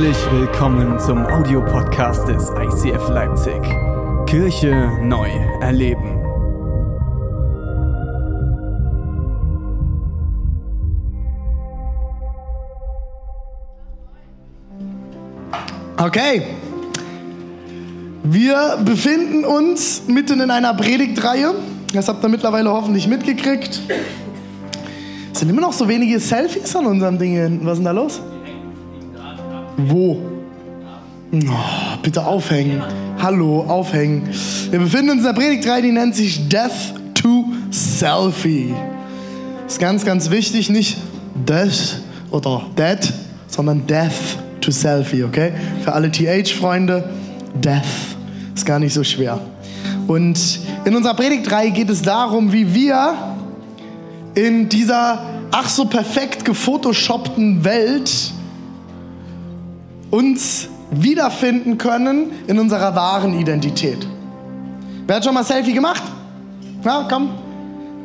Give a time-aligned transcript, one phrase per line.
[0.00, 3.60] Herzlich willkommen zum Audiopodcast des ICF Leipzig.
[4.24, 5.28] Kirche neu
[5.60, 6.18] erleben.
[15.98, 16.44] Okay.
[18.22, 21.52] Wir befinden uns mitten in einer Predigtreihe.
[21.92, 23.82] Das habt ihr mittlerweile hoffentlich mitgekriegt.
[25.30, 27.66] Es sind immer noch so wenige Selfies an unserem Ding hinten.
[27.66, 28.22] Was ist denn da los?
[29.88, 30.20] Wo?
[31.32, 32.82] Oh, bitte aufhängen.
[33.20, 34.28] Hallo, aufhängen.
[34.70, 38.74] Wir befinden uns in der Predigtreihe, die nennt sich Death to Selfie.
[39.66, 40.96] Ist ganz, ganz wichtig, nicht
[41.48, 43.12] Death oder Dead,
[43.46, 45.52] sondern Death to Selfie, okay?
[45.84, 47.08] Für alle TH-Freunde,
[47.54, 47.82] Death
[48.54, 49.40] ist gar nicht so schwer.
[50.06, 53.14] Und in unserer Predigtreihe geht es darum, wie wir
[54.34, 55.22] in dieser
[55.52, 58.32] ach so perfekt gefotoshoppten Welt
[60.10, 64.06] uns wiederfinden können in unserer wahren Identität.
[65.06, 66.02] Wer hat schon mal Selfie gemacht?
[66.82, 67.30] Na, komm.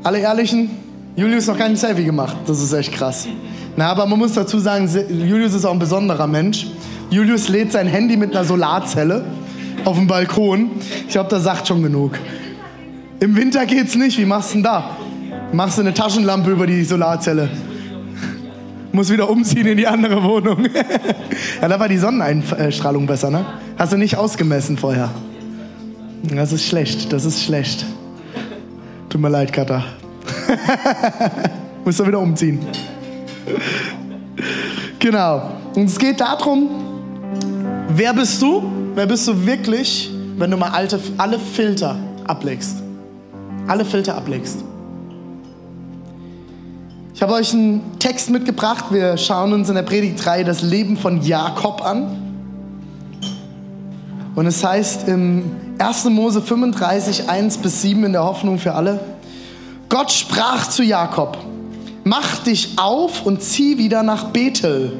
[0.04, 0.70] Alle Ehrlichen.
[1.16, 2.36] Julius noch kein Selfie gemacht.
[2.46, 3.28] Das ist echt krass.
[3.76, 6.68] Na, aber man muss dazu sagen, Julius ist auch ein besonderer Mensch.
[7.10, 9.24] Julius lädt sein Handy mit einer Solarzelle
[9.86, 10.72] auf dem Balkon.
[11.08, 12.12] Ich glaube, das sagt schon genug.
[13.20, 14.18] Im Winter geht's nicht.
[14.18, 14.98] Wie machst du denn da?
[15.54, 17.50] Machst du eine Taschenlampe über die Solarzelle?
[18.96, 20.70] Muss wieder umziehen in die andere Wohnung.
[21.62, 23.46] ja, da war die Sonneneinstrahlung besser, ne?
[23.78, 25.12] Hast du nicht ausgemessen vorher?
[26.34, 27.86] Das ist schlecht, das ist schlecht.
[29.10, 29.84] Tut mir leid, Katha.
[31.84, 32.60] Musst du wieder umziehen.
[34.98, 35.52] genau.
[35.76, 36.70] Und es geht darum,
[37.90, 38.64] wer bist du?
[38.96, 42.78] Wer bist du wirklich, wenn du mal alte, alle Filter ablegst?
[43.68, 44.64] Alle Filter ablegst.
[47.16, 48.88] Ich habe euch einen Text mitgebracht.
[48.90, 52.22] Wir schauen uns in der Predigt 3 das Leben von Jakob an.
[54.36, 56.10] Und es heißt im 1.
[56.10, 59.00] Mose 35, 1 bis 7 in der Hoffnung für alle,
[59.88, 61.38] Gott sprach zu Jakob,
[62.04, 64.98] mach dich auf und zieh wieder nach Bethel.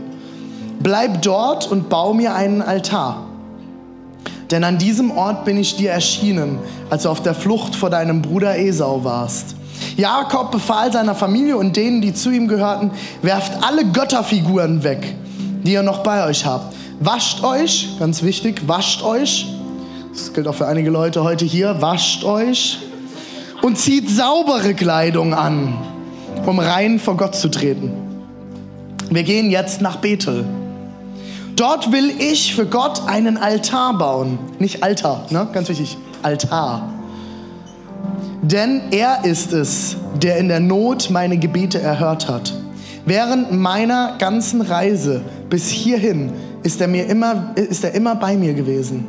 [0.80, 3.26] Bleib dort und bau mir einen Altar.
[4.52, 6.60] Denn an diesem Ort bin ich dir erschienen,
[6.90, 9.58] als du auf der Flucht vor deinem Bruder Esau warst.
[9.98, 12.92] Jakob befahl seiner Familie und denen, die zu ihm gehörten,
[13.22, 15.16] werft alle Götterfiguren weg,
[15.64, 16.76] die ihr noch bei euch habt.
[17.00, 19.48] Wascht euch, ganz wichtig, wascht euch.
[20.14, 21.82] Das gilt auch für einige Leute heute hier.
[21.82, 22.80] Wascht euch
[23.62, 25.78] und zieht saubere Kleidung an,
[26.46, 27.92] um rein vor Gott zu treten.
[29.10, 30.46] Wir gehen jetzt nach Bethel.
[31.56, 34.40] Dort will ich für Gott einen Altar bauen.
[34.60, 35.48] Nicht Altar, ne?
[35.54, 36.95] ganz wichtig, Altar.
[38.52, 42.54] Denn er ist es, der in der Not meine Gebete erhört hat.
[43.04, 48.54] Während meiner ganzen Reise bis hierhin ist er, mir immer, ist er immer bei mir
[48.54, 49.08] gewesen.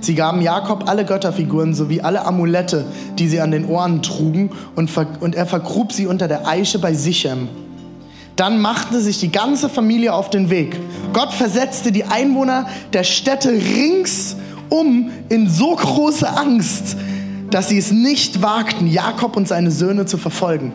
[0.00, 2.86] Sie gaben Jakob alle Götterfiguren sowie alle Amulette,
[3.18, 4.90] die sie an den Ohren trugen, und,
[5.20, 7.48] und er vergrub sie unter der Eiche bei Sichem.
[8.36, 10.80] Dann machte sich die ganze Familie auf den Weg.
[11.12, 16.96] Gott versetzte die Einwohner der Städte ringsum in so große Angst,
[17.50, 20.72] dass sie es nicht wagten, Jakob und seine Söhne zu verfolgen.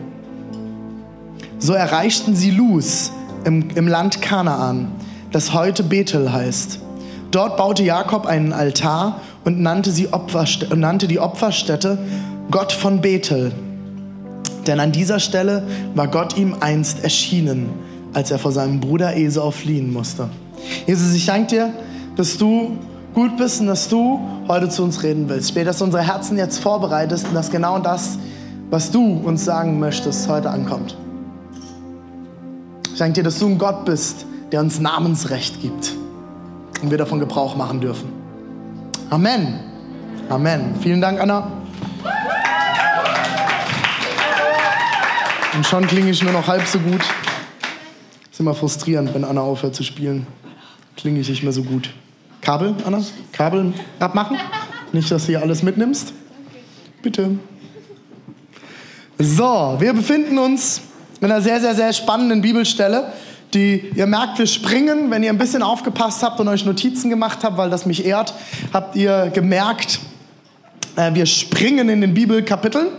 [1.58, 3.10] So erreichten sie Luz
[3.44, 4.92] im, im Land Kanaan,
[5.32, 6.80] das heute Bethel heißt.
[7.30, 11.98] Dort baute Jakob einen Altar und nannte, sie und nannte die Opferstätte
[12.50, 13.52] Gott von Bethel.
[14.66, 15.62] Denn an dieser Stelle
[15.94, 17.68] war Gott ihm einst erschienen,
[18.12, 20.28] als er vor seinem Bruder Esau fliehen musste.
[20.86, 21.72] Jesus, ich danke dir,
[22.16, 22.76] dass du
[23.16, 25.48] gut bist und dass du heute zu uns reden willst.
[25.48, 28.18] Ich bete, dass du unsere Herzen jetzt vorbereitest und dass genau das,
[28.68, 30.94] was du uns sagen möchtest, heute ankommt.
[32.92, 35.94] Ich danke dir, dass du ein Gott bist, der uns Namensrecht gibt
[36.82, 38.12] und wir davon Gebrauch machen dürfen.
[39.08, 39.60] Amen.
[40.28, 40.74] Amen.
[40.82, 41.50] Vielen Dank, Anna.
[45.54, 47.00] Und schon klinge ich nur noch halb so gut.
[48.30, 50.26] Ist immer frustrierend, wenn Anna aufhört zu spielen.
[50.98, 51.94] Klinge ich nicht mehr so gut.
[52.46, 53.02] Kabel, Anna?
[53.32, 54.38] Kabel abmachen?
[54.92, 56.12] Nicht, dass du hier alles mitnimmst.
[57.02, 57.40] Bitte.
[59.18, 60.80] So, wir befinden uns
[61.20, 63.10] in einer sehr, sehr, sehr spannenden Bibelstelle,
[63.52, 67.40] die, ihr merkt, wir springen, wenn ihr ein bisschen aufgepasst habt und euch Notizen gemacht
[67.42, 68.32] habt, weil das mich ehrt,
[68.72, 69.98] habt ihr gemerkt,
[70.94, 72.90] äh, wir springen in den Bibelkapiteln.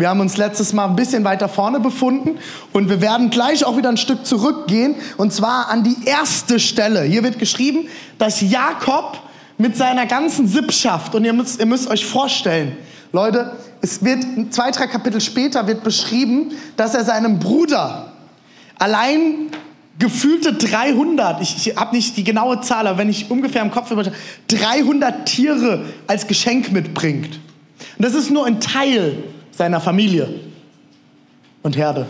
[0.00, 2.38] Wir haben uns letztes Mal ein bisschen weiter vorne befunden
[2.72, 7.02] und wir werden gleich auch wieder ein Stück zurückgehen und zwar an die erste Stelle.
[7.02, 7.86] Hier wird geschrieben,
[8.16, 9.18] dass Jakob
[9.58, 12.78] mit seiner ganzen Sippschaft und ihr müsst, ihr müsst euch vorstellen,
[13.12, 13.52] Leute,
[13.82, 18.10] es wird zwei, drei Kapitel später wird beschrieben, dass er seinem Bruder
[18.78, 19.50] allein
[19.98, 23.90] gefühlte 300, ich, ich habe nicht die genaue Zahl, aber wenn ich ungefähr im Kopf
[23.90, 24.04] über
[24.48, 27.38] 300 Tiere als Geschenk mitbringt.
[27.98, 30.40] Und das ist nur ein Teil seiner Familie
[31.62, 32.06] und Herde.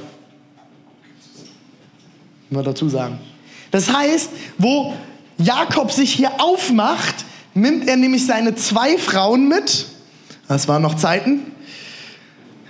[2.51, 3.19] Mal dazu sagen.
[3.71, 4.95] Das heißt, wo
[5.39, 9.87] Jakob sich hier aufmacht, nimmt er nämlich seine zwei Frauen mit.
[10.49, 11.53] Das waren noch Zeiten.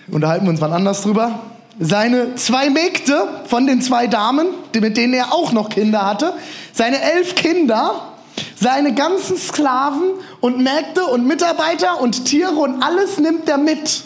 [0.09, 1.41] Unterhalten wir uns wann anders drüber.
[1.79, 6.35] Seine zwei Mägde von den zwei Damen, mit denen er auch noch Kinder hatte.
[6.73, 8.07] Seine elf Kinder.
[8.57, 14.03] Seine ganzen Sklaven und Mägde und Mitarbeiter und Tiere und alles nimmt er mit.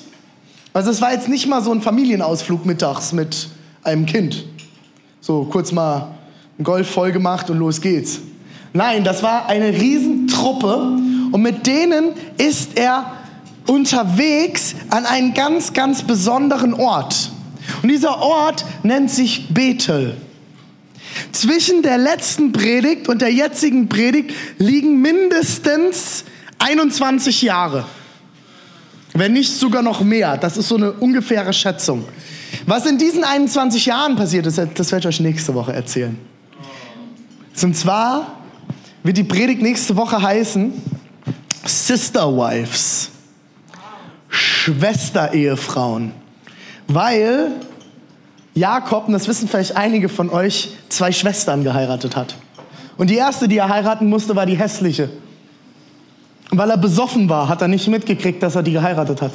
[0.75, 3.49] Also es war jetzt nicht mal so ein Familienausflug mittags mit
[3.85, 4.45] einem Kind.
[5.21, 6.09] So kurz mal
[6.59, 8.19] ein Golf voll gemacht und los geht's.
[8.73, 10.99] Nein, das war eine Riesentruppe
[11.31, 12.07] und mit denen
[12.39, 13.13] ist er
[13.69, 17.31] unterwegs an einen ganz, ganz besonderen Ort.
[17.83, 20.17] Und dieser Ort nennt sich Bethel.
[21.31, 26.25] Zwischen der letzten Predigt und der jetzigen Predigt liegen mindestens
[26.59, 27.87] 21 Jahre.
[29.15, 30.37] Wenn nicht sogar noch mehr.
[30.37, 32.05] Das ist so eine ungefähre Schätzung.
[32.67, 36.19] Was in diesen 21 Jahren passiert ist, das werde ich euch nächste Woche erzählen.
[37.63, 38.39] Und zwar
[39.05, 40.73] wird die Predigt nächste Woche heißen
[41.65, 43.11] Sister Wives.
[44.29, 46.13] Schwester-Ehefrauen.
[46.89, 47.53] Weil
[48.55, 52.35] Jakob, und das wissen vielleicht einige von euch, zwei Schwestern geheiratet hat.
[52.97, 55.11] Und die erste, die er heiraten musste, war die hässliche.
[56.51, 59.33] Weil er besoffen war, hat er nicht mitgekriegt, dass er die geheiratet hat.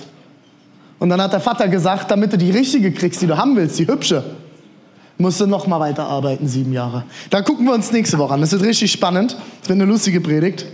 [1.00, 3.80] Und dann hat der Vater gesagt, damit du die richtige kriegst, die du haben willst,
[3.80, 4.24] die hübsche,
[5.18, 7.04] musst du noch mal weiterarbeiten, sieben Jahre.
[7.30, 8.42] Da gucken wir uns nächste Woche an.
[8.42, 9.36] Das wird richtig spannend.
[9.62, 10.66] Das wird eine lustige Predigt.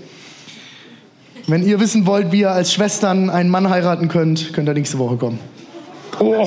[1.47, 4.97] Wenn ihr wissen wollt, wie ihr als Schwestern einen Mann heiraten könnt, könnt ihr nächste
[4.97, 5.39] Woche kommen.
[6.19, 6.45] Oh.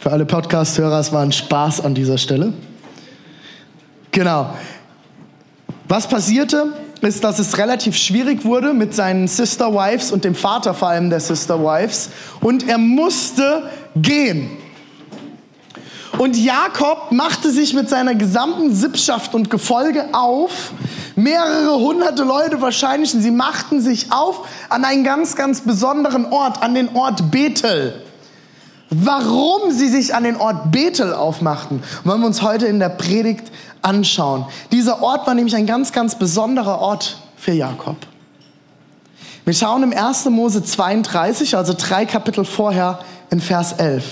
[0.00, 2.52] Für alle Podcast-Hörer, es war ein Spaß an dieser Stelle.
[4.10, 4.54] Genau.
[5.88, 6.72] Was passierte?
[7.04, 11.10] Ist, dass es relativ schwierig wurde mit seinen Sister Wives und dem Vater vor allem
[11.10, 12.10] der Sister Wives.
[12.40, 14.50] Und er musste gehen.
[16.18, 20.72] Und Jakob machte sich mit seiner gesamten Sippschaft und Gefolge auf,
[21.16, 26.62] mehrere hunderte Leute wahrscheinlich, und sie machten sich auf an einen ganz, ganz besonderen Ort,
[26.62, 28.03] an den Ort Bethel.
[28.90, 33.50] Warum sie sich an den Ort Bethel aufmachten, wollen wir uns heute in der Predigt
[33.82, 34.46] anschauen.
[34.72, 37.96] Dieser Ort war nämlich ein ganz, ganz besonderer Ort für Jakob.
[39.44, 40.26] Wir schauen im 1.
[40.26, 43.00] Mose 32, also drei Kapitel vorher,
[43.30, 44.04] in Vers 11.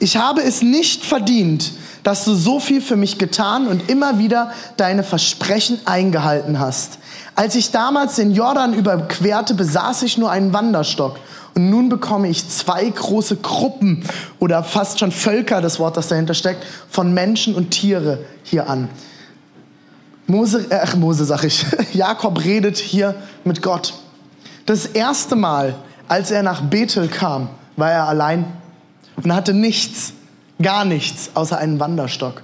[0.00, 1.72] Ich habe es nicht verdient,
[2.02, 6.98] dass du so viel für mich getan und immer wieder deine Versprechen eingehalten hast.
[7.34, 11.18] Als ich damals den Jordan überquerte, besaß ich nur einen Wanderstock.
[11.54, 14.04] Und nun bekomme ich zwei große Gruppen
[14.40, 18.88] oder fast schon Völker, das Wort, das dahinter steckt, von Menschen und Tiere hier an.
[20.26, 23.14] Mose, äh, ach Mose sag ich, Jakob redet hier
[23.44, 23.94] mit Gott.
[24.66, 25.74] Das erste Mal,
[26.08, 28.46] als er nach Bethel kam, war er allein
[29.22, 30.12] und hatte nichts,
[30.60, 32.42] gar nichts, außer einen Wanderstock.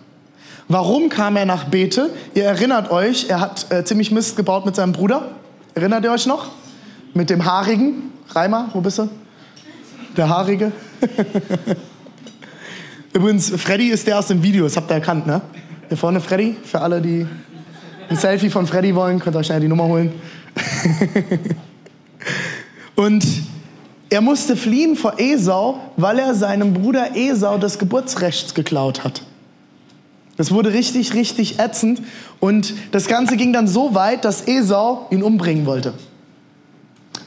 [0.68, 2.10] Warum kam er nach Bethel?
[2.34, 5.30] Ihr erinnert euch, er hat äh, ziemlich Mist gebaut mit seinem Bruder.
[5.74, 6.50] Erinnert ihr euch noch?
[7.12, 8.09] Mit dem Haarigen.
[8.34, 9.08] Reimer, wo bist du?
[10.16, 10.72] Der Haarige.
[13.12, 15.40] Übrigens, Freddy ist der aus dem Video, das habt ihr erkannt, ne?
[15.88, 17.26] Hier vorne Freddy, für alle, die
[18.08, 20.12] ein Selfie von Freddy wollen, könnt ihr euch schnell die Nummer holen.
[22.96, 23.24] Und
[24.10, 29.22] er musste fliehen vor Esau, weil er seinem Bruder Esau das Geburtsrecht geklaut hat.
[30.36, 32.02] Das wurde richtig, richtig ätzend.
[32.38, 35.94] Und das Ganze ging dann so weit, dass Esau ihn umbringen wollte.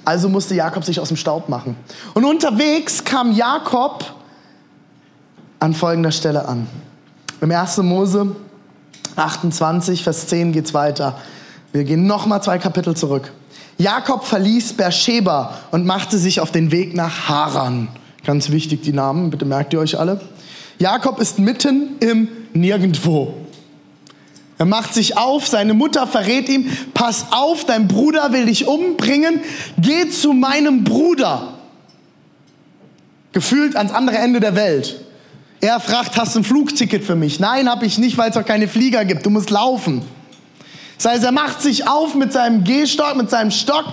[0.06, 1.76] Also musste Jakob sich aus dem Staub machen.
[2.14, 4.06] Und unterwegs kam Jakob
[5.60, 6.68] an folgender Stelle an.
[7.40, 7.78] Im 1.
[7.78, 8.36] Mose
[9.16, 11.18] 28, Vers 10 geht es weiter.
[11.72, 13.32] Wir gehen nochmal zwei Kapitel zurück.
[13.78, 17.88] Jakob verließ Beersheba und machte sich auf den Weg nach Haran.
[18.26, 20.22] Ganz wichtig die Namen, bitte merkt ihr euch alle.
[20.80, 23.34] Jakob ist mitten im Nirgendwo.
[24.58, 29.42] Er macht sich auf, seine Mutter verrät ihm, pass auf, dein Bruder will dich umbringen,
[29.78, 31.56] geh zu meinem Bruder.
[33.32, 35.04] Gefühlt ans andere Ende der Welt.
[35.60, 37.40] Er fragt, hast du ein Flugticket für mich?
[37.40, 39.26] Nein, habe ich nicht, weil es doch keine Flieger gibt.
[39.26, 40.04] Du musst laufen.
[40.98, 43.86] Das heißt, er macht sich auf mit seinem Gehstock, mit seinem Stock,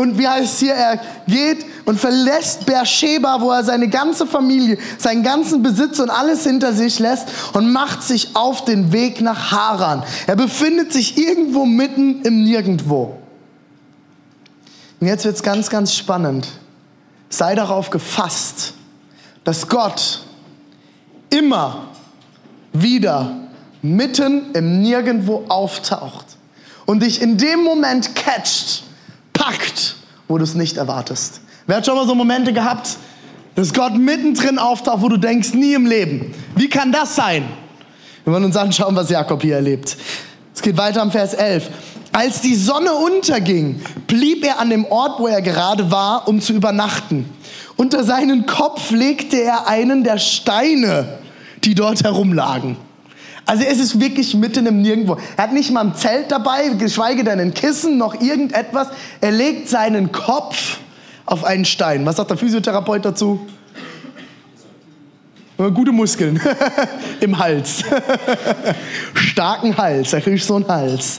[0.00, 4.78] und wie heißt es hier, er geht und verlässt Beersheba, wo er seine ganze Familie,
[4.98, 9.52] seinen ganzen Besitz und alles hinter sich lässt und macht sich auf den Weg nach
[9.52, 10.02] Haran.
[10.26, 13.18] Er befindet sich irgendwo mitten im Nirgendwo.
[15.00, 16.48] Und jetzt wird es ganz, ganz spannend.
[17.28, 18.74] Sei darauf gefasst,
[19.44, 20.20] dass Gott
[21.28, 21.88] immer
[22.72, 23.36] wieder
[23.82, 26.26] mitten im Nirgendwo auftaucht
[26.86, 28.84] und dich in dem Moment catcht,
[29.40, 29.96] packt,
[30.28, 31.40] wo du es nicht erwartest.
[31.66, 32.96] Wer hat schon mal so Momente gehabt,
[33.54, 36.34] dass Gott mittendrin auftaucht, wo du denkst, nie im Leben.
[36.54, 37.44] Wie kann das sein?
[38.24, 39.96] Wir wollen uns anschauen, was Jakob hier erlebt.
[40.54, 41.70] Es geht weiter am Vers 11.
[42.12, 46.52] Als die Sonne unterging, blieb er an dem Ort, wo er gerade war, um zu
[46.52, 47.24] übernachten.
[47.76, 51.18] Unter seinen Kopf legte er einen der Steine,
[51.64, 52.76] die dort herumlagen.
[53.50, 55.18] Also es ist wirklich mitten im Nirgendwo.
[55.36, 58.86] Er hat nicht mal ein Zelt dabei, geschweige denn ein Kissen, noch irgendetwas.
[59.20, 60.78] Er legt seinen Kopf
[61.26, 62.06] auf einen Stein.
[62.06, 63.44] Was sagt der Physiotherapeut dazu?
[65.56, 66.40] Gute Muskeln
[67.20, 67.82] im Hals.
[69.14, 70.12] Starken Hals.
[70.12, 71.18] Er kriegt so einen Hals.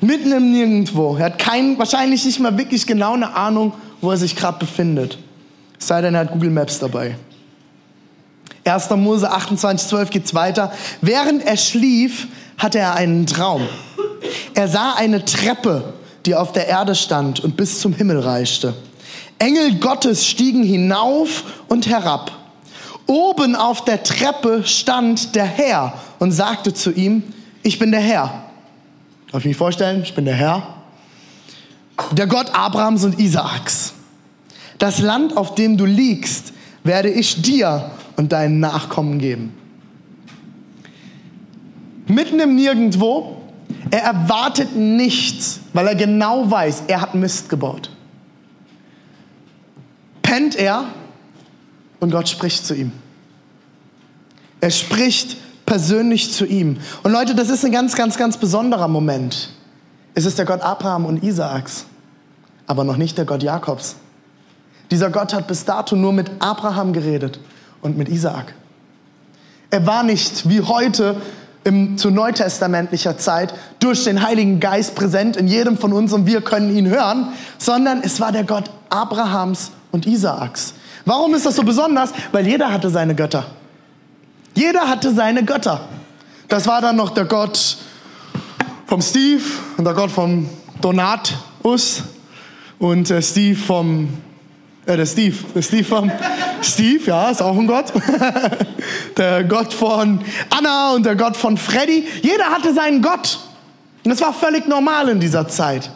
[0.00, 1.14] Mitten im Nirgendwo.
[1.18, 5.18] Er hat kein, wahrscheinlich nicht mal wirklich genau eine Ahnung, wo er sich gerade befindet.
[5.78, 7.16] Es sei denn, er hat Google Maps dabei.
[8.64, 8.90] 1.
[8.90, 10.72] Mose 28, 12 geht's weiter.
[11.00, 12.28] Während er schlief,
[12.58, 13.68] hatte er einen Traum.
[14.54, 15.94] Er sah eine Treppe,
[16.26, 18.74] die auf der Erde stand und bis zum Himmel reichte.
[19.38, 22.32] Engel Gottes stiegen hinauf und herab.
[23.06, 27.22] Oben auf der Treppe stand der Herr und sagte zu ihm,
[27.62, 28.44] ich bin der Herr.
[29.30, 30.02] Darf ich mich vorstellen?
[30.02, 30.76] Ich bin der Herr.
[32.12, 33.92] Der Gott Abrahams und Isaaks.
[34.78, 36.52] Das Land, auf dem du liegst,
[36.82, 39.52] werde ich dir und deinen Nachkommen geben.
[42.06, 43.36] Mitten im Nirgendwo,
[43.90, 47.90] er erwartet nichts, weil er genau weiß, er hat Mist gebaut
[50.34, 50.86] pennt er
[52.00, 52.90] und Gott spricht zu ihm.
[54.60, 56.78] Er spricht persönlich zu ihm.
[57.04, 59.50] Und Leute, das ist ein ganz, ganz, ganz besonderer Moment.
[60.14, 61.84] Es ist der Gott Abraham und Isaaks,
[62.66, 63.94] aber noch nicht der Gott Jakobs.
[64.90, 67.38] Dieser Gott hat bis dato nur mit Abraham geredet
[67.84, 68.54] und mit Isaak.
[69.70, 71.16] Er war nicht wie heute
[71.64, 76.40] im, zu neutestamentlicher Zeit durch den Heiligen Geist präsent in jedem von uns und wir
[76.40, 80.74] können ihn hören, sondern es war der Gott Abrahams und Isaaks.
[81.04, 82.12] Warum ist das so besonders?
[82.32, 83.44] Weil jeder hatte seine Götter.
[84.54, 85.80] Jeder hatte seine Götter.
[86.48, 87.76] Das war dann noch der Gott
[88.86, 89.42] vom Steve
[89.76, 90.48] und der Gott vom
[90.80, 92.02] Donatus
[92.78, 94.08] und der Steve vom
[94.86, 96.10] äh, der Steve, der Steve vom
[96.60, 97.92] Steve, ja, ist auch ein Gott.
[99.16, 102.06] der Gott von Anna und der Gott von Freddy.
[102.22, 103.38] Jeder hatte seinen Gott.
[104.04, 105.90] Und das war völlig normal in dieser Zeit.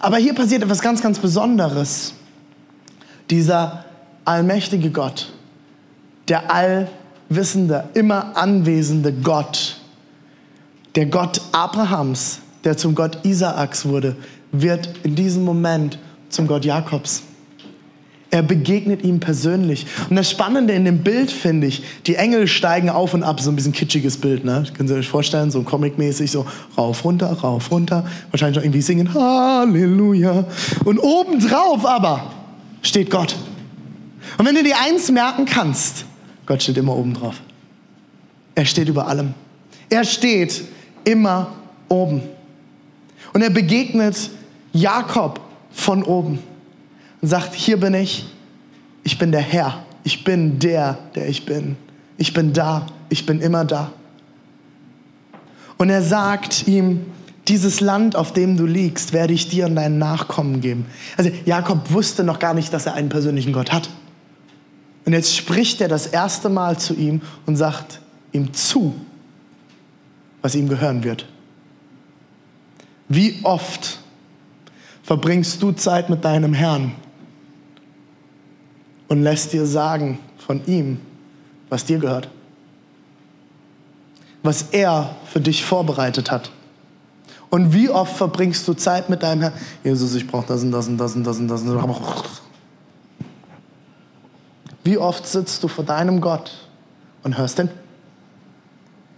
[0.00, 2.14] Aber hier passiert etwas ganz, ganz Besonderes
[3.30, 3.84] dieser
[4.24, 5.32] allmächtige Gott,
[6.28, 9.76] der allwissende, immer anwesende Gott,
[10.96, 14.16] der Gott Abrahams, der zum Gott Isaaks wurde,
[14.50, 17.22] wird in diesem Moment zum Gott Jakobs.
[18.32, 19.86] Er begegnet ihm persönlich.
[20.08, 23.50] Und das Spannende in dem Bild finde ich, die Engel steigen auf und ab, so
[23.50, 24.64] ein bisschen kitschiges Bild, ne?
[24.74, 26.46] Können Sie sich vorstellen, so comic-mäßig, so
[26.78, 28.06] rauf, runter, rauf, runter.
[28.30, 30.46] Wahrscheinlich noch irgendwie singen, Halleluja.
[30.86, 32.32] Und obendrauf aber
[32.80, 33.36] steht Gott.
[34.38, 36.06] Und wenn du dir eins merken kannst,
[36.46, 37.34] Gott steht immer oben drauf.
[38.54, 39.34] Er steht über allem.
[39.90, 40.62] Er steht
[41.04, 41.52] immer
[41.90, 42.22] oben.
[43.34, 44.30] Und er begegnet
[44.72, 45.38] Jakob
[45.70, 46.38] von oben
[47.22, 48.26] und sagt, hier bin ich,
[49.04, 51.76] ich bin der Herr, ich bin der, der ich bin.
[52.18, 53.92] Ich bin da, ich bin immer da.
[55.78, 57.06] Und er sagt ihm,
[57.48, 60.86] dieses Land, auf dem du liegst, werde ich dir und deinen Nachkommen geben.
[61.16, 63.88] Also Jakob wusste noch gar nicht, dass er einen persönlichen Gott hat.
[65.04, 68.00] Und jetzt spricht er das erste Mal zu ihm und sagt
[68.32, 68.94] ihm zu,
[70.40, 71.26] was ihm gehören wird.
[73.08, 73.98] Wie oft
[75.02, 76.92] verbringst du Zeit mit deinem Herrn
[79.12, 80.98] und lässt dir sagen von ihm,
[81.68, 82.30] was dir gehört?
[84.42, 86.50] Was er für dich vorbereitet hat?
[87.50, 89.52] Und wie oft verbringst du Zeit mit deinem Herrn?
[89.84, 91.62] Jesus, ich brauche das und das und das und das und das.
[94.82, 96.66] Wie oft sitzt du vor deinem Gott
[97.22, 97.68] und hörst ihn?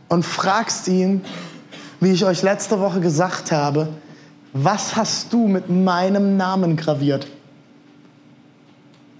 [0.09, 1.25] Und fragst ihn,
[2.01, 3.91] wie ich euch letzte Woche gesagt habe,
[4.53, 7.29] was hast du mit meinem Namen graviert?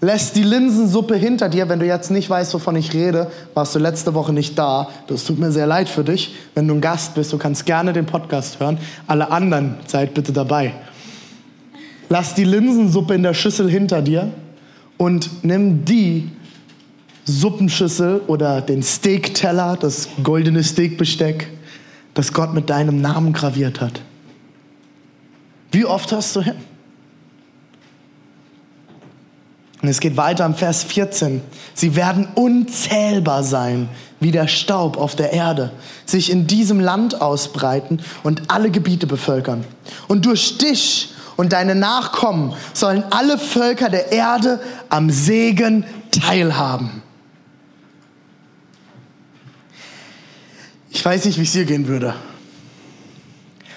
[0.05, 3.79] Lässt die Linsensuppe hinter dir, wenn du jetzt nicht weißt, wovon ich rede, warst du
[3.79, 4.89] letzte Woche nicht da.
[5.07, 6.35] Das tut mir sehr leid für dich.
[6.53, 8.77] Wenn du ein Gast bist, du kannst gerne den Podcast hören.
[9.07, 10.73] Alle anderen seid bitte dabei.
[12.07, 14.31] Lass die Linsensuppe in der Schüssel hinter dir
[14.97, 16.29] und nimm die
[17.25, 21.49] Suppenschüssel oder den Steakteller, das goldene Steakbesteck,
[22.13, 24.01] das Gott mit deinem Namen graviert hat.
[25.71, 26.74] Wie oft hörst du hin?
[29.85, 31.43] Und es geht weiter am Vers 14.
[31.75, 33.87] Sie werden unzählbar sein,
[34.19, 35.69] wie der Staub auf der Erde,
[36.07, 39.63] sich in diesem Land ausbreiten und alle Gebiete bevölkern.
[40.07, 47.03] Und durch dich und deine Nachkommen sollen alle Völker der Erde am Segen teilhaben.
[50.89, 52.15] Ich weiß nicht, wie es dir gehen würde.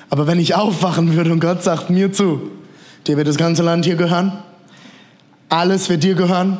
[0.09, 2.51] Aber wenn ich aufwachen würde und Gott sagt mir zu,
[3.07, 4.33] dir wird das ganze Land hier gehören,
[5.49, 6.59] alles wird dir gehören,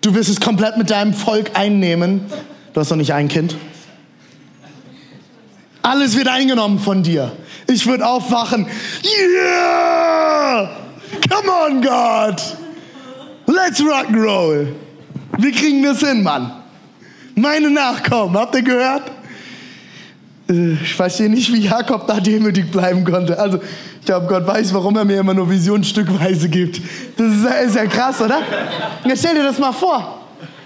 [0.00, 2.26] du wirst es komplett mit deinem Volk einnehmen,
[2.72, 3.56] du hast noch nicht ein Kind,
[5.82, 7.32] alles wird eingenommen von dir.
[7.66, 8.66] Ich würde aufwachen,
[9.04, 10.70] yeah,
[11.28, 12.40] come on God,
[13.46, 14.68] let's rock'n'roll.
[15.38, 16.52] Wir kriegen das hin, Mann.
[17.34, 19.02] Meine Nachkommen, habt ihr gehört?
[20.52, 23.38] Äh, ich verstehe nicht, wie Jakob da demütig bleiben konnte.
[23.38, 23.58] Also,
[24.00, 26.80] ich glaube, Gott weiß, warum er mir immer nur Visionen stückweise gibt.
[27.16, 28.40] Das ist, ist ja krass, oder?
[29.04, 30.18] Jetzt stell dir das mal vor.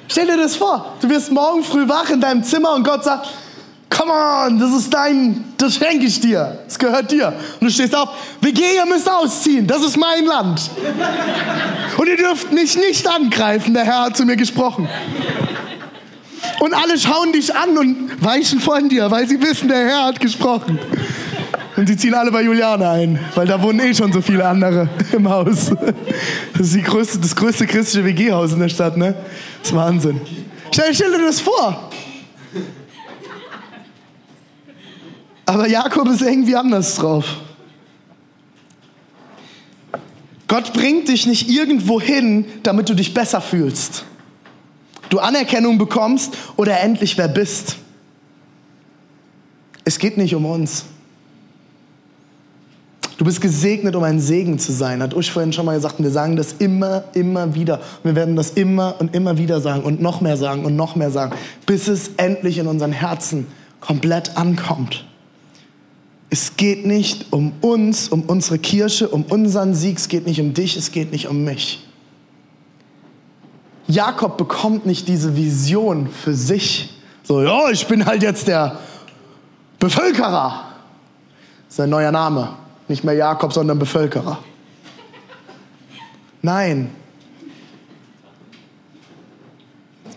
[0.09, 0.95] Stell dir das vor.
[1.01, 3.29] Du wirst morgen früh wach in deinem Zimmer und Gott sagt,
[3.91, 6.59] come on, das ist dein, das schenke ich dir.
[6.65, 7.33] Das gehört dir.
[7.61, 9.67] Und du stehst auf, WG, ihr müsst ausziehen.
[9.67, 10.71] Das ist mein Land.
[11.97, 13.75] Und ihr dürft mich nicht angreifen.
[13.75, 14.89] Der Herr hat zu mir gesprochen.
[16.61, 20.21] Und alle schauen dich an und weichen von dir, weil sie wissen, der Herr hat
[20.21, 20.79] gesprochen.
[21.77, 24.89] Und sie ziehen alle bei Juliane ein, weil da wohnen eh schon so viele andere
[25.13, 25.71] im Haus.
[26.57, 29.15] Das ist größte, das größte christliche WG-Haus in der Stadt, ne?
[29.61, 30.21] Das ist Wahnsinn.
[30.73, 31.91] Stell, stell dir das vor.
[35.45, 37.27] Aber Jakob ist irgendwie anders drauf.
[40.49, 44.05] Gott bringt dich nicht irgendwo hin, damit du dich besser fühlst
[45.09, 47.77] du Anerkennung bekommst oder endlich wer bist.
[49.85, 50.87] Es geht nicht um uns.
[53.19, 55.03] Du bist gesegnet, um ein Segen zu sein.
[55.03, 55.99] Hat Usch vorhin schon mal gesagt.
[55.99, 57.81] Und wir sagen das immer, immer wieder.
[58.03, 61.11] Wir werden das immer und immer wieder sagen und noch mehr sagen und noch mehr
[61.11, 63.47] sagen, bis es endlich in unseren Herzen
[63.81, 65.07] komplett ankommt.
[66.29, 69.97] Es geht nicht um uns, um unsere Kirche, um unseren Sieg.
[69.97, 71.86] Es geht nicht um dich, es geht nicht um mich.
[73.89, 76.95] Jakob bekommt nicht diese Vision für sich.
[77.23, 78.79] So, ja, ich bin halt jetzt der
[79.79, 80.65] Bevölkerer.
[81.67, 82.51] Das ist ein neuer Name.
[82.89, 84.39] Nicht mehr Jakob, sondern Bevölkerer.
[86.43, 86.91] Nein.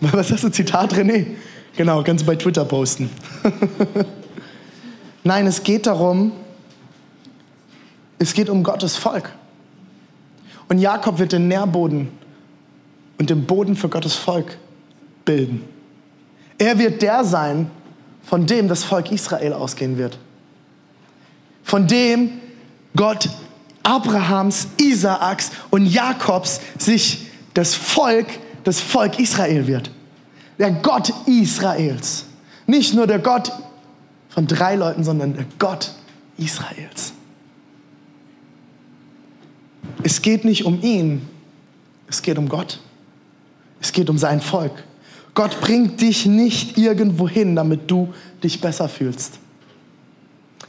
[0.00, 1.26] Was das, ein Zitat, René?
[1.76, 3.10] Genau, kannst du bei Twitter posten.
[5.24, 6.32] Nein, es geht darum,
[8.18, 9.30] es geht um Gottes Volk.
[10.68, 12.19] Und Jakob wird den Nährboden
[13.20, 14.56] und den Boden für Gottes Volk
[15.26, 15.62] bilden.
[16.56, 17.70] Er wird der sein,
[18.22, 20.18] von dem das Volk Israel ausgehen wird.
[21.62, 22.40] Von dem
[22.96, 23.28] Gott
[23.82, 28.26] Abrahams, Isaaks und Jakobs sich das Volk,
[28.64, 29.90] das Volk Israel wird.
[30.58, 32.24] Der Gott Israels.
[32.66, 33.52] Nicht nur der Gott
[34.30, 35.92] von drei Leuten, sondern der Gott
[36.38, 37.12] Israels.
[40.02, 41.28] Es geht nicht um ihn,
[42.08, 42.80] es geht um Gott.
[43.80, 44.72] Es geht um sein Volk.
[45.34, 48.12] Gott bringt dich nicht irgendwo hin, damit du
[48.42, 49.38] dich besser fühlst.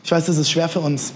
[0.04, 1.14] Ich weiß, das ist schwer für uns,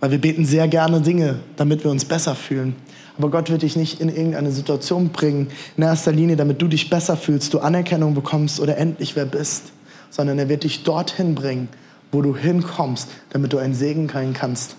[0.00, 2.74] weil wir beten sehr gerne Dinge, damit wir uns besser fühlen.
[3.18, 6.90] Aber Gott wird dich nicht in irgendeine Situation bringen, in erster Linie, damit du dich
[6.90, 9.72] besser fühlst, du Anerkennung bekommst oder endlich wer bist,
[10.10, 11.68] sondern er wird dich dorthin bringen,
[12.12, 14.76] wo du hinkommst, damit du ein Segen sein kannst.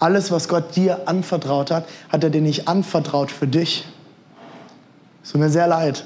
[0.00, 3.84] Alles, was Gott dir anvertraut hat, hat er dir nicht anvertraut für dich,
[5.24, 6.04] es tut mir sehr leid.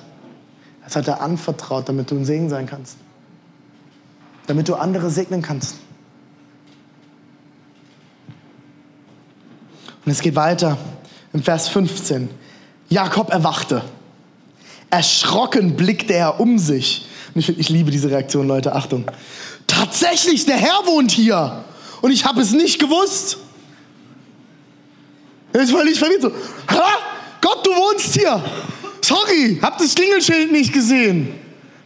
[0.85, 2.97] Das hat er anvertraut, damit du ein Segen sein kannst.
[4.47, 5.77] Damit du andere segnen kannst.
[10.07, 10.79] Und es geht weiter
[11.33, 12.31] im Vers 15.
[12.89, 13.83] Jakob erwachte.
[14.89, 17.07] Erschrocken blickte er um sich.
[17.35, 18.75] Und ich, ich liebe diese Reaktion, Leute.
[18.75, 19.05] Achtung.
[19.67, 21.65] Tatsächlich, der Herr wohnt hier.
[22.01, 23.39] Und ich habe es nicht gewusst.
[25.53, 26.31] Jetzt völlig verwirrt so.
[27.41, 28.43] Gott, du wohnst hier.
[29.09, 31.33] Sorry, hab das Klingelschild nicht gesehen.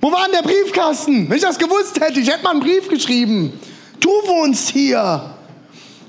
[0.01, 1.31] Wo war denn der Briefkasten?
[1.31, 3.53] Wenn ich das gewusst hätte, ich hätte mal einen Brief geschrieben.
[4.01, 5.31] Du wohnst hier.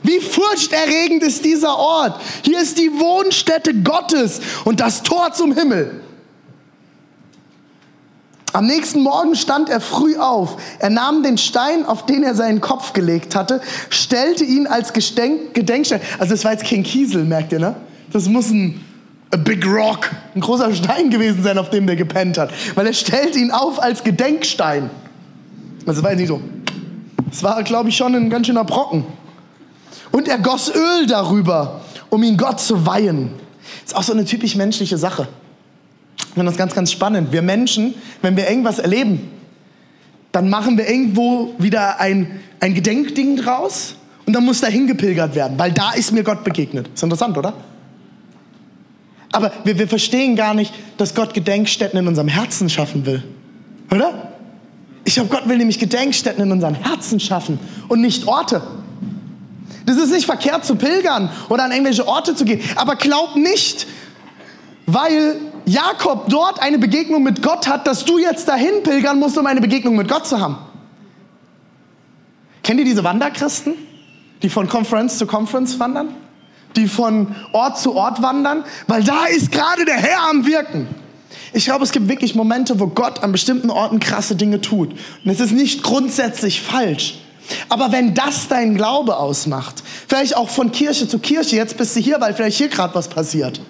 [0.02, 2.20] Wie furchterregend ist dieser Ort.
[2.44, 6.02] Hier ist die Wohnstätte Gottes und das Tor zum Himmel.
[8.52, 10.58] Am nächsten Morgen stand er früh auf.
[10.80, 16.02] Er nahm den Stein, auf den er seinen Kopf gelegt hatte, stellte ihn als Gedenkstein.
[16.18, 17.76] Also das war jetzt kein Kiesel, merkt ihr, ne?
[18.12, 18.84] Das muss ein
[19.34, 22.52] a big rock, ein großer Stein gewesen sein, auf dem der gepennt hat.
[22.76, 24.90] Weil er stellt ihn auf als Gedenkstein.
[25.86, 26.42] Also war jetzt nicht so.
[27.32, 29.06] Es war, glaube ich, schon ein ganz schöner Brocken.
[30.12, 33.32] Und er goss Öl darüber, um ihn Gott zu weihen.
[33.84, 35.28] Ist auch so eine typisch menschliche Sache.
[36.18, 37.32] Ich finde das ganz, ganz spannend.
[37.32, 39.32] Wir Menschen, wenn wir irgendwas erleben,
[40.32, 45.58] dann machen wir irgendwo wieder ein, ein Gedenkding draus und dann muss da hingepilgert werden,
[45.58, 46.90] weil da ist mir Gott begegnet.
[46.94, 47.54] Ist interessant, oder?
[49.34, 53.24] Aber wir, wir verstehen gar nicht, dass Gott Gedenkstätten in unserem Herzen schaffen will.
[53.92, 54.32] Oder?
[55.06, 58.62] Ich glaube, Gott will nämlich Gedenkstätten in unserem Herzen schaffen und nicht Orte.
[59.86, 62.62] Das ist nicht verkehrt zu pilgern oder an irgendwelche Orte zu gehen.
[62.76, 63.88] Aber glaub nicht,
[64.86, 69.48] weil Jakob dort eine Begegnung mit Gott hat, dass du jetzt dahin pilgern musst, um
[69.48, 70.58] eine Begegnung mit Gott zu haben.
[72.62, 73.74] Kennt ihr diese Wanderchristen,
[74.44, 76.10] die von Conference zu Conference wandern?
[76.76, 78.64] Die von Ort zu Ort wandern?
[78.88, 80.88] Weil da ist gerade der Herr am Wirken.
[81.54, 84.92] Ich glaube, es gibt wirklich Momente, wo Gott an bestimmten Orten krasse Dinge tut.
[84.92, 87.20] Und es ist nicht grundsätzlich falsch.
[87.70, 92.00] Aber wenn das dein Glaube ausmacht, vielleicht auch von Kirche zu Kirche, jetzt bist du
[92.00, 93.62] hier, weil vielleicht hier gerade was passiert.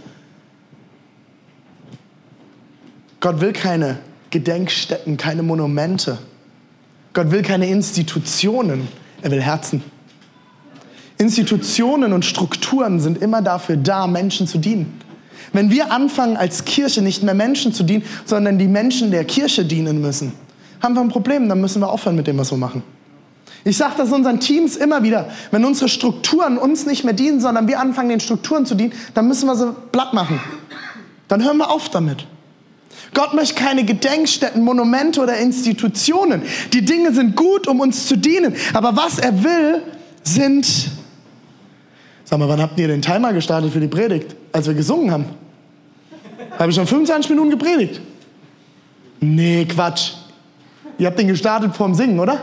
[3.19, 6.17] Gott will keine Gedenkstätten, keine Monumente.
[7.13, 8.87] Gott will keine Institutionen,
[9.21, 9.83] er will Herzen.
[11.23, 14.99] Institutionen und Strukturen sind immer dafür da, Menschen zu dienen.
[15.53, 19.63] Wenn wir anfangen, als Kirche nicht mehr Menschen zu dienen, sondern die Menschen der Kirche
[19.63, 20.33] dienen müssen,
[20.81, 22.83] haben wir ein Problem, dann müssen wir aufhören mit dem, was wir machen.
[23.63, 25.29] Ich sage das unseren Teams immer wieder.
[25.51, 29.27] Wenn unsere Strukturen uns nicht mehr dienen, sondern wir anfangen, den Strukturen zu dienen, dann
[29.27, 30.41] müssen wir sie platt machen.
[31.29, 32.27] Dann hören wir auf damit.
[33.13, 36.41] Gott möchte keine Gedenkstätten, Monumente oder Institutionen.
[36.73, 38.55] Die Dinge sind gut, um uns zu dienen.
[38.73, 39.81] Aber was er will,
[40.23, 40.67] sind.
[42.33, 44.35] Sag mal, wann habt ihr den Timer gestartet für die Predigt?
[44.51, 45.25] Als wir gesungen haben.
[46.57, 48.01] Habe ich schon 25 Minuten gepredigt?
[49.19, 50.13] Nee, Quatsch.
[50.97, 52.39] Ihr habt den gestartet vorm Singen, oder?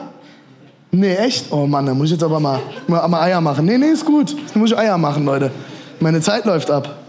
[0.93, 1.51] Nee, echt?
[1.51, 3.67] Oh Mann, da muss ich jetzt aber mal, mal, mal Eier machen.
[3.67, 4.37] Nee, nee, ist gut.
[4.53, 5.51] Da muss ich Eier machen, Leute.
[5.99, 7.03] Meine Zeit läuft ab.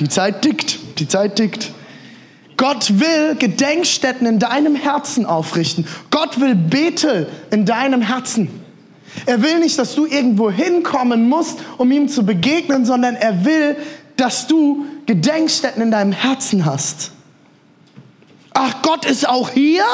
[0.00, 0.78] Die Zeit tickt.
[0.98, 1.70] Die Zeit tickt.
[2.56, 5.86] Gott will Gedenkstätten in deinem Herzen aufrichten.
[6.10, 8.48] Gott will Bethel in deinem Herzen.
[9.24, 13.76] Er will nicht, dass du irgendwo hinkommen musst, um ihm zu begegnen, sondern er will,
[14.16, 17.12] dass du Gedenkstätten in deinem Herzen hast.
[18.52, 19.84] Ach, Gott ist auch hier?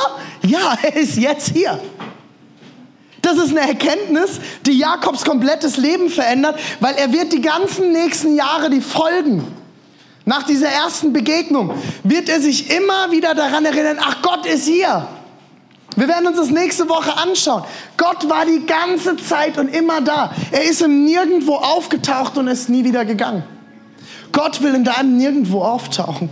[0.42, 1.80] Ja, er ist jetzt hier.
[3.20, 8.34] Das ist eine Erkenntnis, die Jakobs komplettes Leben verändert, weil er wird die ganzen nächsten
[8.34, 9.46] Jahre, die folgen,
[10.24, 11.72] nach dieser ersten Begegnung,
[12.04, 15.06] wird er sich immer wieder daran erinnern, ach, Gott ist hier.
[15.96, 17.64] Wir werden uns das nächste Woche anschauen.
[17.96, 20.32] Gott war die ganze Zeit und immer da.
[20.50, 23.42] Er ist im Nirgendwo aufgetaucht und ist nie wieder gegangen.
[24.32, 26.30] Gott will in deinem Nirgendwo auftauchen.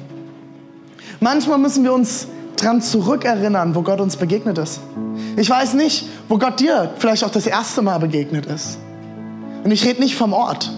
[1.20, 4.80] Manchmal müssen wir uns dran zurückerinnern, wo Gott uns begegnet ist.
[5.36, 8.78] Ich weiß nicht, wo Gott dir vielleicht auch das erste Mal begegnet ist.
[9.62, 10.70] Und ich rede nicht vom Ort.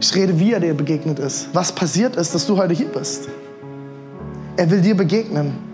[0.00, 1.48] Ich rede, wie er dir begegnet ist.
[1.52, 3.28] Was passiert ist, dass du heute hier bist.
[4.56, 5.69] Er will dir begegnen.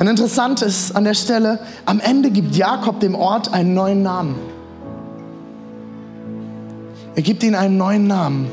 [0.00, 4.34] Und interessant ist an der Stelle, am Ende gibt Jakob dem Ort einen neuen Namen.
[7.14, 8.50] Er gibt ihnen einen neuen Namen.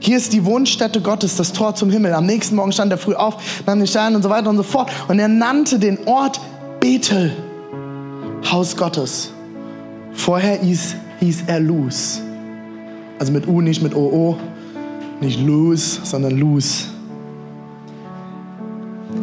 [0.00, 2.12] Hier ist die Wohnstätte Gottes, das Tor zum Himmel.
[2.12, 4.64] Am nächsten Morgen stand er früh auf, nahm den Stein und so weiter und so
[4.64, 4.90] fort.
[5.06, 6.40] Und er nannte den Ort
[6.80, 7.30] Bethel,
[8.50, 9.30] Haus Gottes.
[10.12, 12.20] Vorher hieß, hieß er Luz.
[13.20, 14.36] Also mit U, nicht mit OO.
[15.20, 16.88] Nicht Luz, sondern Luz.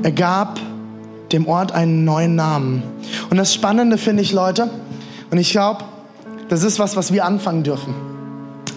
[0.03, 0.59] Er gab
[1.31, 2.83] dem Ort einen neuen Namen.
[3.29, 4.69] Und das Spannende finde ich, Leute,
[5.31, 5.83] und ich glaube,
[6.49, 7.95] das ist was, was wir anfangen dürfen.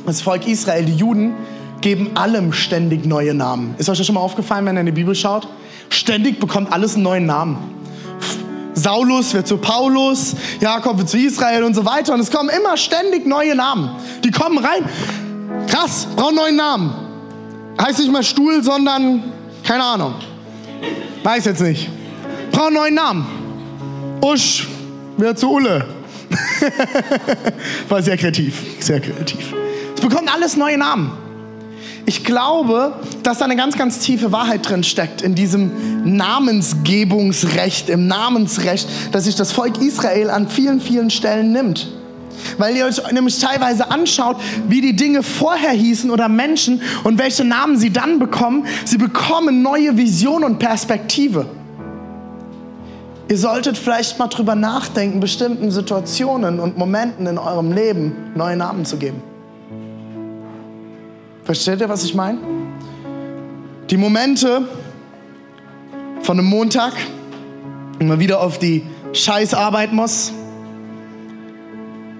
[0.06, 1.34] Das Volk Israel, die Juden,
[1.80, 3.74] geben allem ständig neue Namen.
[3.76, 5.48] Ist euch das schon mal aufgefallen, wenn ihr in die Bibel schaut?
[5.90, 7.58] Ständig bekommt alles einen neuen Namen.
[8.74, 12.14] Saulus wird zu Paulus, Jakob wird zu Israel und so weiter.
[12.14, 13.90] Und es kommen immer ständig neue Namen.
[14.22, 14.88] Die kommen rein.
[15.66, 16.94] Krass, brauchen neuen Namen.
[17.80, 19.24] Heißt nicht mal Stuhl, sondern
[19.64, 20.14] keine Ahnung.
[21.26, 21.88] Weiß jetzt nicht.
[22.52, 23.26] Brauchen neuen Namen.
[24.22, 24.68] Usch
[25.16, 25.84] wird zu Ulle.
[27.88, 29.52] War sehr kreativ, sehr kreativ.
[29.96, 31.10] Es bekommt alles neue Namen.
[32.04, 38.06] Ich glaube, dass da eine ganz, ganz tiefe Wahrheit drin steckt in diesem Namensgebungsrecht, im
[38.06, 41.88] Namensrecht, das sich das Volk Israel an vielen, vielen Stellen nimmt.
[42.58, 44.36] Weil ihr euch nämlich teilweise anschaut,
[44.68, 48.66] wie die Dinge vorher hießen oder Menschen und welche Namen sie dann bekommen.
[48.84, 51.46] Sie bekommen neue Vision und Perspektive.
[53.28, 58.84] Ihr solltet vielleicht mal drüber nachdenken, bestimmten Situationen und Momenten in eurem Leben neue Namen
[58.84, 59.20] zu geben.
[61.42, 62.38] Versteht ihr, was ich meine?
[63.90, 64.68] Die Momente
[66.22, 66.92] von einem Montag,
[67.98, 70.32] wenn man wieder auf die Scheißarbeit muss,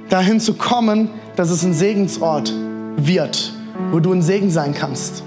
[0.09, 2.53] dahin zu kommen, dass es ein Segensort
[2.97, 3.53] wird,
[3.93, 5.23] wo du ein Segen sein kannst.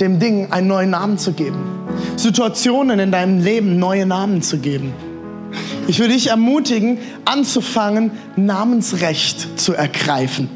[0.00, 1.58] dem Ding einen neuen Namen zu geben.
[2.16, 4.92] Situationen in deinem Leben neue Namen zu geben.
[5.86, 10.48] Ich will dich ermutigen, anzufangen, Namensrecht zu ergreifen.